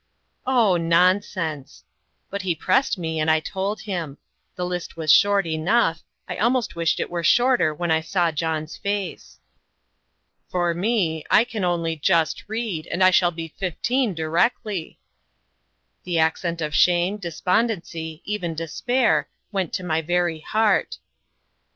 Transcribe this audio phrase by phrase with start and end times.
[0.47, 1.83] "Oh nonsense!"
[2.31, 4.17] But he pressed me, and I told him.
[4.55, 8.75] The list was short enough; I almost wished it were shorter when I saw John's
[8.75, 9.37] face.
[10.49, 14.97] "For me I can only just read, and I shall be fifteen directly!"
[16.03, 20.97] The accent of shame, despondency, even despair, went to my very heart.